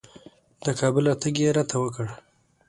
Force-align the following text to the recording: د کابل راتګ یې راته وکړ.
د 0.63 0.67
کابل 0.79 1.03
راتګ 1.09 1.35
یې 1.43 1.49
راته 1.57 1.75
وکړ. 1.79 2.07